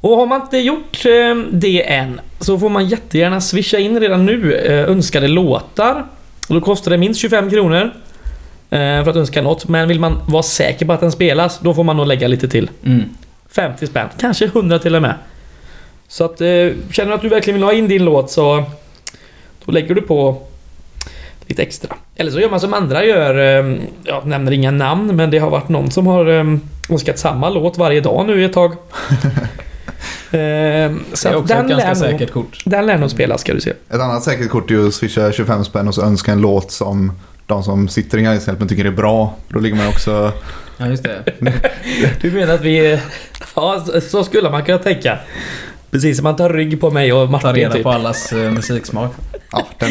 [0.00, 4.26] Och har man inte gjort eh, det än så får man jättegärna swisha in redan
[4.26, 6.06] nu eh, önskade låtar.
[6.48, 7.90] Och då kostar det minst 25 kronor.
[8.70, 9.68] Eh, för att önska något.
[9.68, 12.48] Men vill man vara säker på att den spelas, då får man nog lägga lite
[12.48, 12.70] till.
[12.84, 13.02] Mm.
[13.48, 15.14] 50 spänn, kanske 100 till och med.
[16.08, 16.38] Så att
[16.90, 18.64] känner du att du verkligen vill ha in din låt så
[19.64, 20.42] då lägger du på
[21.46, 21.96] lite extra.
[22.16, 23.60] Eller så gör man som andra gör.
[23.64, 26.44] Eh, jag nämner inga namn men det har varit någon som har eh,
[26.88, 28.72] önskat samma låt varje dag nu i ett tag.
[28.72, 28.78] Så
[30.30, 32.62] Det är också den ett ganska lär, nog, säkert kort.
[32.64, 33.70] den lär nog spelas ska du se.
[33.70, 36.70] Ett annat säkert kort är ju att swisha 25 spänn och så önska en låt
[36.70, 37.12] som
[37.46, 39.34] de som sitter i Gaishjälpen tycker är bra.
[39.48, 40.32] Då ligger man också...
[40.76, 41.24] Ja, just det.
[42.20, 43.00] Du menar att vi...
[43.56, 45.18] Ja, så- skulle man kunna tänka.
[45.90, 47.82] Precis som man tar rygg på mig och Martin reda typ.
[47.82, 49.12] på allas eh, musiksmak.
[49.52, 49.90] Ja, den,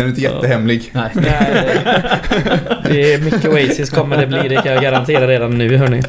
[0.00, 0.90] den är inte jättehemlig.
[0.92, 1.10] Nej.
[1.14, 1.80] Nej,
[2.84, 6.02] det är mycket Oasis kommer det bli, det kan jag garantera redan nu hörni.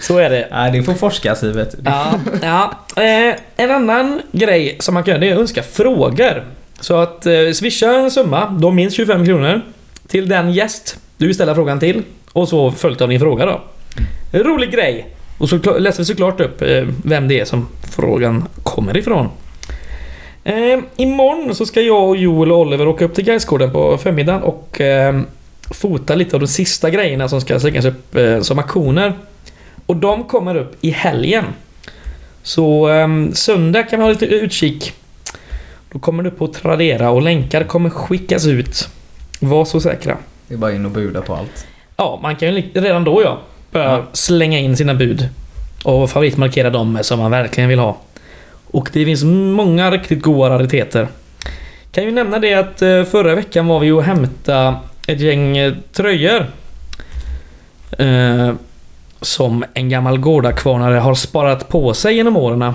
[0.00, 0.48] Så är det.
[0.50, 1.78] Nej, det får forskas i vet du.
[1.84, 2.78] Ja, ja.
[3.02, 6.44] Eh, en annan grej som man kan göra det är att önska frågor.
[6.80, 9.60] Så att eh, swisha en summa, då minst 25 kronor,
[10.08, 12.02] till den gäst du vill ställa frågan till.
[12.32, 13.60] Och så följt av din fråga då.
[14.32, 15.06] Rolig grej.
[15.38, 19.28] Och så läser vi såklart upp eh, vem det är som frågan kommer ifrån.
[20.44, 24.42] Eh, imorgon så ska jag och Joel och Oliver åka upp till Gaisgården på förmiddagen
[24.42, 25.20] och eh,
[25.70, 29.12] fota lite av de sista grejerna som ska slängas upp eh, som aktioner.
[29.86, 31.44] Och de kommer upp i helgen.
[32.42, 34.92] Så um, söndag kan vi ha lite utkik.
[35.92, 38.88] Då kommer det upp på Tradera och länkar kommer skickas ut.
[39.40, 40.16] Var så säkra.
[40.48, 41.66] Det är bara in och buda på allt.
[41.96, 43.38] Ja, man kan ju redan då ja,
[43.70, 44.02] börja Ja.
[44.12, 45.28] slänga in sina bud.
[45.84, 47.96] Och favoritmarkera dem som man verkligen vill ha.
[48.70, 51.08] Och det finns många riktigt goda rariteter.
[51.92, 55.74] Kan ju nämna det att eh, förra veckan var vi och hämta ett gäng eh,
[55.92, 56.46] tröjor.
[57.98, 58.52] Eh,
[59.20, 62.74] som en gammal gårdakvarnare har sparat på sig genom åren.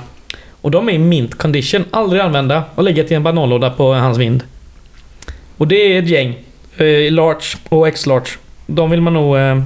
[0.61, 4.17] Och de är i mint condition, aldrig använda och legat i en bananlåda på hans
[4.17, 4.43] vind.
[5.57, 6.37] Och det är ett gäng.
[6.77, 8.29] Eh, large och X-large.
[8.67, 9.61] De vill man nog eh,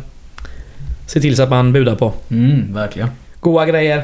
[1.07, 2.13] se till så att man budar på.
[2.31, 3.09] Mm, verkligen.
[3.39, 4.03] Goa grejer.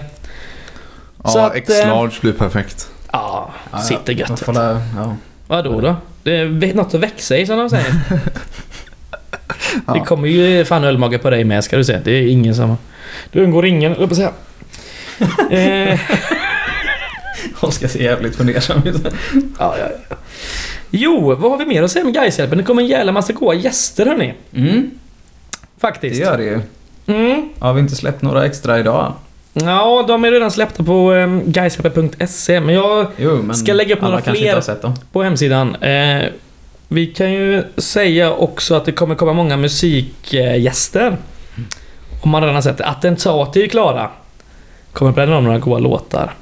[1.27, 2.89] Så Ja, X-large blir perfekt.
[3.11, 4.19] Ja, Ja, sitter ja.
[4.19, 4.39] gött.
[4.39, 5.15] Får la- ja.
[5.47, 5.95] Vadå då?
[6.23, 7.95] Det är något att växa i som de säger.
[9.87, 9.93] Ja.
[9.93, 11.99] Det kommer ju fan ölmage på dig med ska du se.
[12.03, 12.77] Det är ingen som...
[13.31, 14.31] Du undgår ingen, jag på säga.
[15.49, 15.99] eh,
[17.59, 19.01] Oskar ser jävligt fundersam ut.
[19.59, 20.15] ja, ja, ja.
[20.89, 22.57] Jo, vad har vi mer att säga om Gaishjälpen?
[22.57, 24.33] Det kommer en jävla massa goa gäster hörni.
[24.55, 24.91] Mm,
[25.51, 26.19] det Faktiskt.
[26.21, 26.61] gör det ju.
[27.07, 27.49] Mm.
[27.59, 29.13] Har vi inte släppt några extra idag?
[29.63, 34.01] Ja, de är redan släppta på um, gaishjälpen.se men jag Jo, men Ska lägga upp
[34.01, 34.93] några kanske fler.
[35.11, 35.75] på hemsidan.
[35.75, 36.23] Eh,
[36.87, 41.17] vi kan ju säga också att det kommer komma många musikgäster.
[42.21, 42.85] Om man redan har sett det.
[42.85, 44.09] Attentat är ju klara.
[44.93, 46.33] Kommer bränna om några goa låtar.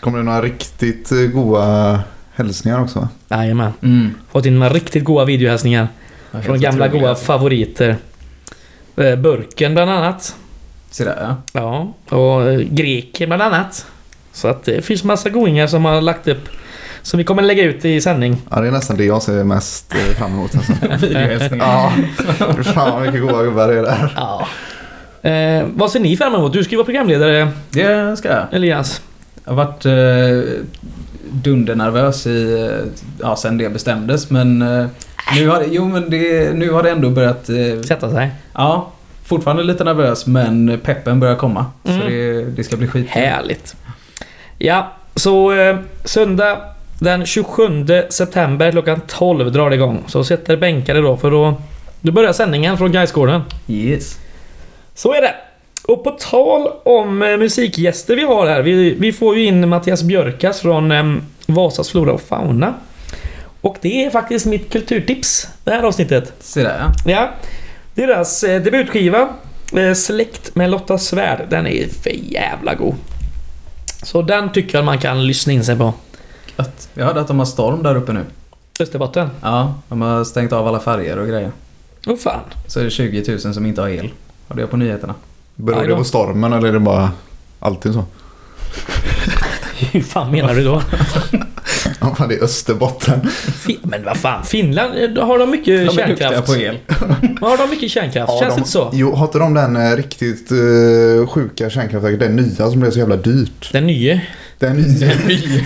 [0.00, 2.00] Kommer det några riktigt eh, goa
[2.34, 3.08] hälsningar också?
[3.28, 3.72] Jajamän.
[3.82, 4.14] Mm.
[4.32, 5.88] Fått in några riktigt goa videohälsningar.
[6.44, 7.96] Från gamla goa favoriter.
[8.96, 10.36] Eh, Burken bland annat.
[10.90, 11.36] Se där ja.
[12.10, 13.86] Ja, och eh, Greken bland annat.
[14.32, 16.48] Så att det finns massa goingar som har lagt upp.
[17.02, 18.36] Som vi kommer lägga ut i sändning.
[18.50, 20.50] Ja, det är nästan det jag ser mest eh, fram emot.
[20.54, 20.72] Alltså.
[21.56, 21.92] Ja,
[22.64, 24.12] fan vilka goa gubbar det är där.
[24.16, 24.46] Ja.
[25.30, 26.52] Eh, vad ser ni fram emot?
[26.52, 28.46] Du ska ju vara programledare Det ska jag.
[28.52, 29.02] Elias.
[29.44, 30.52] Jag har varit eh,
[31.32, 32.86] dundernervös i, eh,
[33.20, 34.86] ja, sen det bestämdes men eh,
[35.36, 37.48] nu har, det- jo, men det, nu har det ändå börjat...
[37.48, 38.30] Eh, Sätta sig.
[38.54, 38.90] ja,
[39.30, 41.66] fortfarande lite nervös men peppen börjar komma.
[41.84, 42.00] Mm.
[42.00, 43.06] Så det, det ska bli skit.
[43.08, 43.76] Härligt.
[44.58, 46.58] Ja, så eh, söndag
[46.98, 50.04] den 27 september klockan 12 drar det igång.
[50.06, 51.54] Så sätter bänkare då för då,
[52.00, 53.42] då börjar sändningen från Gaisgården.
[53.68, 54.18] Yes.
[54.94, 55.34] Så är det.
[55.88, 58.62] Och på tal om eh, musikgäster vi har här.
[58.62, 61.04] Vi, vi får ju in Mattias Björkas från eh,
[61.46, 62.74] Vasas Flora och Fauna.
[63.60, 66.32] Och det är faktiskt mitt kulturtips det här avsnittet.
[66.40, 67.12] Se där ja.
[67.12, 67.30] Ja.
[68.00, 69.28] Deras eh, debutskiva
[69.72, 71.46] eh, Släkt med Lotta Svärd.
[71.50, 72.94] Den är för jävla god.
[74.02, 75.94] Så den tycker jag man kan lyssna in sig på.
[76.56, 76.88] Gött.
[76.94, 78.24] Jag hörde att de har storm där uppe nu.
[78.80, 79.30] Österbotten.
[79.42, 81.50] Ja, de har stängt av alla färger och grejer.
[82.06, 82.40] Åh fan.
[82.66, 84.10] Så är det 20 000 som inte har el.
[84.48, 85.14] Och det på nyheterna.
[85.54, 87.12] Beror det på stormen eller är det bara
[87.58, 88.04] alltid så?
[89.92, 90.82] Hur fan menar du då?
[92.00, 93.20] Ja, fan, det är Österbotten.
[93.82, 96.46] Men vad fan, Finland, eh, har de mycket De kärnkraft?
[96.46, 96.78] på el.
[97.40, 98.32] Har de mycket kärnkraft?
[98.32, 98.90] Känns det de, inte så?
[98.92, 102.20] Jo, har inte de den eh, riktigt eh, sjuka kärnkraftverket?
[102.20, 103.72] Den nya som blev så jävla dyrt.
[103.72, 104.20] Den nya.
[104.58, 105.12] Den nya.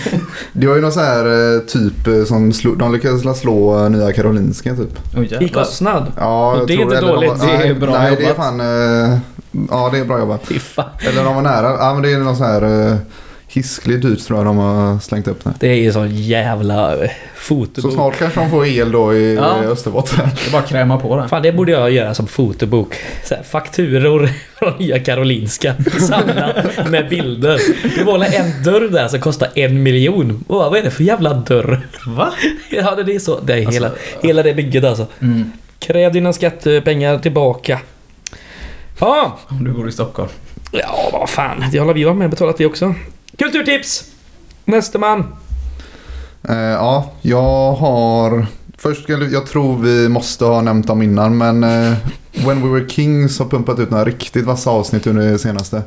[0.53, 5.15] det var ju någon så här typ som slog, de lyckades slå Nya Karolinska typ.
[5.17, 6.11] Oh, I kostnad?
[6.17, 8.15] Ja, Och jag det är inte eller de dåligt, var- det är nej, bra Nej,
[8.17, 8.45] det är jobbat.
[8.45, 8.59] fan...
[9.11, 9.17] eh,
[9.69, 10.41] Ja, det är bra jobbat.
[10.47, 10.89] Fy fan.
[11.09, 11.69] Eller de var nära.
[11.79, 12.95] Ja, men det är någon så här uh,
[13.55, 15.51] hiskligt dyrt tror jag de har slängt upp nu.
[15.59, 17.81] Det är ju sån jävla eh, fotobok.
[17.81, 19.55] Så snart kanske de får el då i Ja.
[19.63, 20.29] Österbotten.
[20.43, 21.29] Det är bara att kräma på den.
[21.29, 22.95] Fan, det borde jag göra som fotobok.
[23.23, 25.73] Så här, fakturor från Nya Karolinska.
[25.99, 27.59] Samlat med bilder.
[27.97, 30.43] Det var väl en dörr där som kostar en miljon.
[30.47, 31.87] Och vad är det för jävla dörr?
[32.07, 32.33] Va?
[32.69, 33.39] Ja, det är så.
[33.39, 33.91] Det är Alltså, hela,
[34.21, 35.07] hela det bygget alltså.
[35.21, 35.51] Mm.
[35.79, 37.79] Kräv dina skattepengar tillbaka.
[38.99, 40.29] Ja, Om du bor i Stockholm.
[40.71, 41.63] ja vad fan.
[41.71, 42.95] Det har vi varit med och betalat det också.
[43.37, 44.11] Kulturtips!
[44.65, 45.35] Nästa man.
[46.49, 48.45] Eh, ja, jag har...
[48.77, 51.93] Först, jag tror vi måste ha nämnt dem innan men eh,
[52.47, 55.81] When We Were Kings har pumpat ut några riktigt vassa avsnitt under det senaste.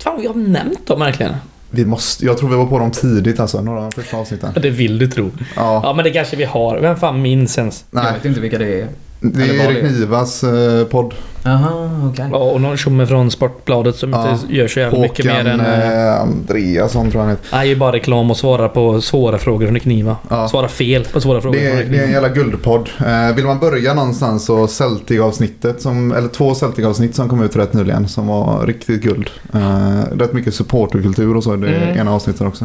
[0.00, 1.34] Fan, vi har nämnt dem verkligen.
[1.70, 4.52] Vi måste, jag tror vi var på dem tidigt alltså, några av de första avsnitten.
[4.54, 5.30] Ja, Det vill du tro.
[5.56, 6.78] Ja, Ja, men det kanske vi har.
[6.78, 7.84] Vem fan minns ens?
[7.90, 8.12] Jag nej.
[8.12, 8.88] vet inte vilka det är.
[9.24, 11.14] Det är Erik Nivas eh, podd.
[11.44, 12.28] Jaha, okej.
[12.32, 14.32] Ja, och någon tjomme från Sportbladet som Ja.
[14.32, 15.60] inte gör så jävla mycket mer än...
[15.60, 17.56] eh, eh, Andreasson tror jag han heter.
[17.56, 20.16] Han gör bara reklam och svarar på svåra frågor från Kniva.
[20.30, 20.48] Ja.
[20.48, 22.88] Svara fel på svåra frågor Det är, det är en jävla guldpodd.
[23.06, 27.72] Eh, vill man börja någonstans så Celtic-avsnittet, som, eller två Celtic-avsnitt som kom ut rätt
[27.72, 29.30] nyligen som var riktigt guld.
[29.54, 31.98] Eh, rätt mycket supporterkultur och så i det Mm.
[31.98, 32.64] ena avsnittet också.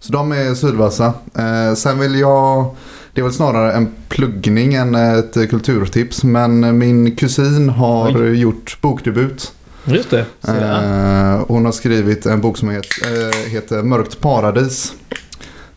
[0.00, 1.06] Så de är sylvassa.
[1.38, 2.74] Eh, sen vill jag,
[3.16, 9.52] det är väl snarare en pluggning än ett kulturtips, men min kusin har gjort bokdebut.
[9.84, 10.24] Just det.
[10.48, 14.92] Eh, hon har skrivit en bok som heter, eh, heter Mörkt paradis.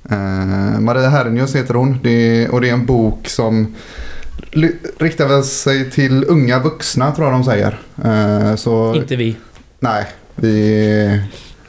[0.10, 2.10] Eh, Maria Hernius heter hon det
[2.43, 3.75] är, och det är en bok som
[4.97, 7.80] riktar väl sig till unga vuxna tror jag de säger.
[8.04, 9.36] Eh, så Inte vi.
[9.80, 11.21] nej, vi,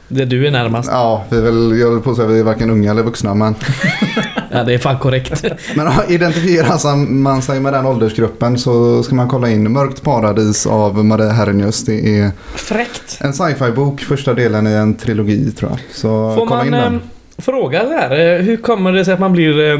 [0.07, 0.89] Det du är närmast.
[0.91, 3.33] ja, vi är väl, jag vill på att säga vi är varken unga eller vuxna
[3.33, 3.55] men,
[4.53, 5.43] Ja, det är fan korrekt.
[5.75, 11.05] men identifierar man sig med den åldersgruppen så ska man kolla in Mörkt paradis av
[11.05, 11.85] Maria Hernius.
[11.85, 13.17] Det är Fräckt.
[13.21, 15.79] en sci-fi bok, första delen i en trilogi tror jag.
[15.91, 16.95] Så Får kolla in man den.
[16.95, 16.99] eh,
[17.37, 18.35] fråga där?
[18.35, 19.59] eh, Hur kommer det sig att man blir...
[19.73, 19.79] eh,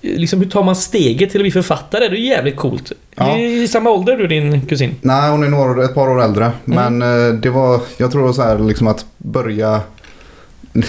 [0.00, 2.08] Liksom hur tar man steget till att bli författare?
[2.08, 2.92] Det är ju jävligt coolt.
[3.14, 3.38] Ja.
[3.38, 4.94] I, samma ålder du din kusin?
[5.00, 6.50] Nej, hon är några, ett par år äldre.
[6.66, 6.98] Mm.
[6.98, 9.80] Men eh, det var, jag tror så här liksom att börja...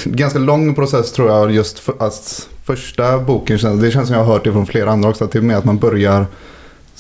[0.04, 4.24] Ganska lång process tror jag just för, att första boken känns, det känns som jag
[4.24, 6.26] har hört det från flera andra också, att det är med att man börjar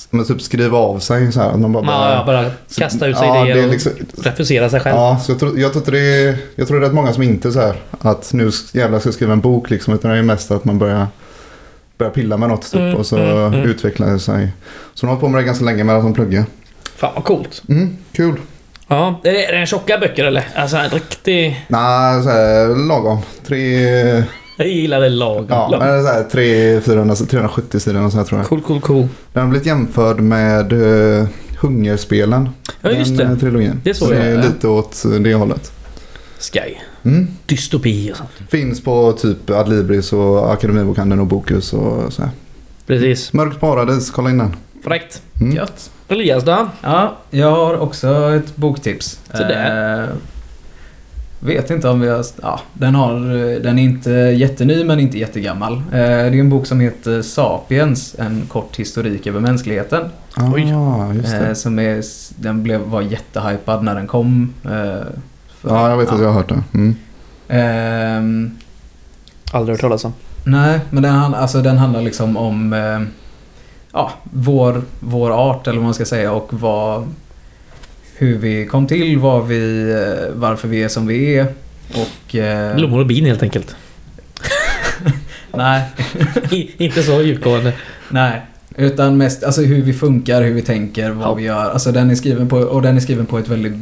[0.10, 1.50] men typ skriva av sig så här.
[1.50, 4.80] Att man bara, Ja, ja, bara kasta ut sig ja, idéer och liksom, refusera sig
[4.80, 4.96] själv.
[4.96, 7.24] Ja, så jag tror, jag, tror det är, jag tror det är rätt många som
[7.24, 9.94] inte så här att nu jävlar ska jag skriva en bok liksom.
[9.94, 11.08] Utan det är mest att man börjar,
[11.98, 13.70] börjar pilla med något typ Mm, och så mm, mm.
[13.70, 14.50] utvecklar det sig.
[14.94, 16.46] Så hon har hållit på med det ganska länge med att hon pluggar.
[16.96, 17.64] Fan vad coolt.
[17.70, 18.36] Mm, kul.
[18.88, 20.48] Ja, är det, är det en tjocka böcker eller?
[20.56, 21.66] Alltså en riktig...
[21.68, 23.20] Nej, så här, lagom.
[23.48, 24.24] Tre,
[24.64, 25.46] Jag gillar det lagom.
[25.50, 28.48] ja, men så här, tre, 400, 370 sidor och så här, tror jag.
[28.48, 29.08] Cool, cool, cool.
[29.34, 31.28] Den har blivit jämförd med uh,
[31.60, 32.50] Hungerspelen.
[32.82, 33.34] Ja, just den, det.
[33.34, 33.82] eh, Trilogin.
[33.84, 34.42] Det såg så jag, det är ja.
[34.42, 35.72] lite åt det hållet.
[36.40, 36.76] Sky.
[37.04, 37.28] Mm.
[37.46, 38.30] Dystopi och sånt.
[38.50, 42.32] Finns på typ Adlibris och Akademibokhandeln och Bokus och så här.
[42.88, 43.34] Precis.
[43.34, 44.56] Mörkt paradis, kolla in den.
[44.84, 45.22] Fräckt.
[45.42, 45.56] Mm.
[45.56, 45.92] Gött.
[46.08, 46.70] Elias då?
[46.82, 49.20] Ja, jag har också ett boktips.
[49.32, 50.04] Så där.
[50.04, 50.10] Eh,
[51.40, 52.26] vet inte om vi har...
[52.42, 53.14] Ja, den, har,
[53.60, 55.74] den är inte jätteny men inte jättegammal.
[55.74, 60.04] Eh, det är en bok som heter Sapiens, en kort historik över mänskligheten.
[60.54, 60.74] Oj.
[60.74, 61.56] Ah, just Eh, det.
[61.56, 62.04] som är,
[62.42, 64.54] den blev, var jättehypad när den kom.
[64.64, 64.70] Eh,
[65.62, 66.64] för- Ja, jag vet att jag har hört det.
[66.74, 66.96] Mm.
[67.48, 68.52] Ehm,
[69.52, 70.14] Aldrig hört talas om.
[70.44, 73.00] Nej, men den, han- alltså, den handlar liksom om eh,
[73.94, 77.08] ja, vår, vår art eller vad man ska säga och vad,
[78.20, 81.48] hur vi kom till, vad vi, eh, varför vi är som vi är.
[81.96, 82.36] Och...
[82.36, 83.76] Eh, Blommor och bin helt enkelt.
[85.54, 85.84] nej,
[86.52, 87.74] I, inte så djupgående.
[88.10, 88.42] nej.
[88.76, 91.34] Utan mest alltså, hur vi funkar, hur vi tänker, vad Ja.
[91.34, 91.70] vi gör.
[91.70, 93.74] Alltså, den är skriven på, och den är skriven på ett väldigt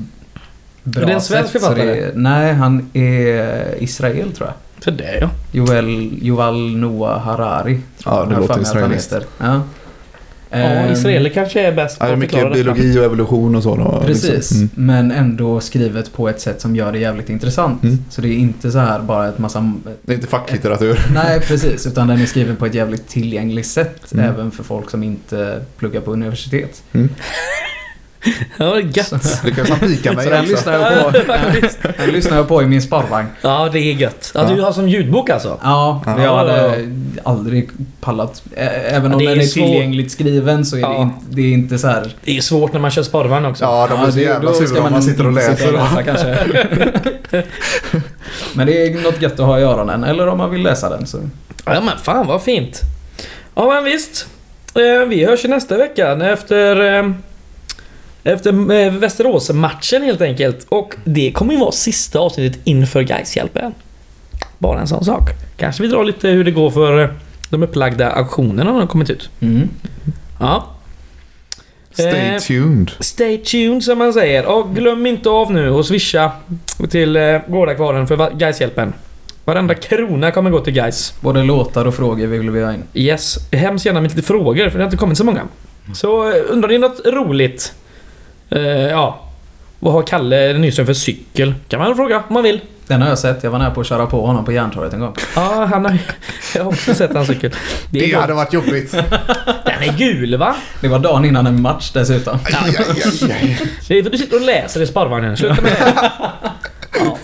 [0.83, 1.61] bra Är det en svensk sätt.
[1.61, 2.11] författare?
[2.15, 4.83] nej, han är Israel tror jag.
[4.83, 5.29] Så det ja.
[5.51, 5.89] Joel,
[6.21, 7.79] Yuval Noah Harari.
[8.05, 9.13] Ja, det låter israeliskt.
[9.37, 9.61] Ja.
[10.49, 12.49] Ja, Ehm, israeler kanske är bäst är att mycket detta.
[12.53, 13.75] biologi och evolution och så.
[13.75, 14.57] Då, Precis, Liksom.
[14.57, 14.69] Mm.
[14.75, 17.83] men ändå skrivet på ett sätt som gör det jävligt intressant.
[17.83, 17.97] Mm.
[18.09, 19.73] Så det är inte så här bara ett massa...
[20.01, 20.99] Det är inte facklitteratur.
[21.13, 21.87] Nej, precis.
[21.87, 24.13] Utan den är skriven på ett jävligt tillgängligt sätt.
[24.13, 24.25] Mm.
[24.25, 26.83] Även för folk som inte pluggar på universitet.
[28.57, 29.41] Ja, det är gött.
[29.43, 31.33] Det kanske han pikar mig Så den lyssnar, jag på,
[31.97, 33.27] den lyssnar jag på i min sparvagn.
[33.41, 34.31] Ja, det är gött.
[34.35, 34.55] Ja, Ja.
[34.55, 35.59] du har som ljudbok alltså?
[35.63, 36.23] Ja, Ja.
[36.23, 36.89] jag hade
[37.23, 37.69] aldrig
[38.01, 38.43] pallat.
[38.55, 41.01] Även Ja, om det är den är tillgängligt skriven så är det, Ja.
[41.01, 42.11] inte, det är inte så här...
[42.23, 43.63] Det är svårt när man kör spårvagn också.
[43.65, 45.55] Ja, de blir så det- jävla då ska sura om man sitter och läser.
[45.55, 46.37] sitta och läsa kanske.
[48.53, 50.03] Men det är något gött att ha i öronen.
[50.03, 51.17] Eller om man vill läsa den så...
[51.65, 52.81] Ja men fan vad fint.
[53.55, 54.27] Ja men visst.
[54.75, 57.13] Eh, Vi hörs ju nästa vecka efter...
[58.27, 60.65] Efter eh, Västerås-matchen helt enkelt.
[60.69, 63.73] Och det kommer ju vara sista avsnittet inför Gaishjälpen.
[64.57, 65.29] Bara en sån sak.
[65.57, 67.09] Kanske vi drar lite hur det går för eh,
[67.49, 69.29] de upplagda auktionerna när de har kommit ut.
[69.39, 69.69] Mm.
[70.39, 70.67] Ja.
[71.91, 72.91] Stay Eh, tuned.
[72.99, 74.45] Stay tuned som man säger.
[74.45, 76.31] Och glöm inte av nu och swisha
[76.89, 78.93] till eh, Gårdakvarnen för Gaishjälpen.
[79.45, 81.13] Varenda krona kommer gå till Gais.
[81.21, 82.83] Både låtar och frågor vill vi ha in.
[82.93, 85.41] Yes, hemskt gärna med lite frågor för det har inte kommit så många.
[85.93, 87.73] Så undrar ni något roligt?
[88.49, 89.19] Eh, ja.
[89.79, 91.53] Vad har Kalle Nyström för cykel?
[91.67, 92.61] Kan man fråga om man vill.
[92.87, 93.43] Den har jag sett.
[93.43, 95.15] Jag var nära på att köra på honom på Järntorget en gång.
[95.35, 95.97] Ja, han har
[96.55, 97.51] Jag har också sett hans cykel.
[97.91, 98.91] Det Det hade varit jobbigt.
[99.65, 100.55] Den är gul va?
[100.81, 102.39] Det var dagen innan en match dessutom.
[102.45, 103.59] Aj, aj, aj, aj.
[103.87, 105.37] Det är för att du sitter och läser i sparvagnen.
[105.37, 106.09] Sluta med det.
[106.99, 107.17] Ja.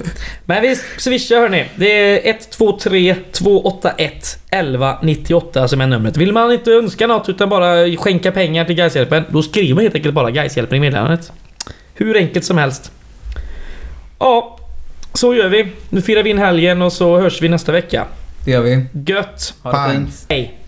[0.46, 1.66] Men visst, swisha hörni.
[1.76, 6.18] Det är 123 281 11 98 som är numret.
[6.18, 9.96] Vill man inte önska något utan bara skänka pengar till Gaishjälpen då skriver man helt
[9.96, 11.32] enkelt bara Gaishjälpen i meddelandet.
[11.94, 12.92] Hur enkelt som helst.
[14.20, 14.60] Ja,
[15.14, 15.68] så gör vi.
[15.90, 18.06] Nu firar vi in helgen och så hörs vi nästa vecka.
[18.46, 18.86] Det gör vi.
[19.06, 19.54] Gött!
[19.62, 20.26] Ha det fint.
[20.30, 20.63] Hej!